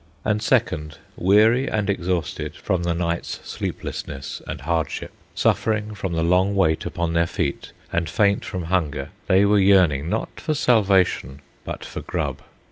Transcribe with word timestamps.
And 0.25 0.41
second, 0.41 0.97
weary 1.15 1.69
and 1.69 1.87
exhausted 1.87 2.55
from 2.55 2.81
the 2.81 2.95
night's 2.95 3.39
sleeplessness 3.47 4.41
and 4.47 4.61
hardship, 4.61 5.11
suffering 5.35 5.93
from 5.93 6.13
the 6.13 6.23
long 6.23 6.55
wait 6.55 6.87
upon 6.87 7.13
their 7.13 7.27
feet, 7.27 7.71
and 7.93 8.09
faint 8.09 8.43
from 8.43 8.63
hunger, 8.63 9.09
they 9.27 9.45
were 9.45 9.59
yearning, 9.59 10.09
not 10.09 10.39
for 10.41 10.55
salvation, 10.55 11.39
but 11.65 11.85
for 11.85 12.01
grub. 12.01 12.41